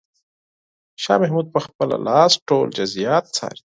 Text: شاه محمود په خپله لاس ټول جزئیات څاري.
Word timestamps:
شاه 1.03 1.17
محمود 1.21 1.47
په 1.53 1.59
خپله 1.65 1.95
لاس 2.07 2.33
ټول 2.47 2.67
جزئیات 2.79 3.25
څاري. 3.35 3.61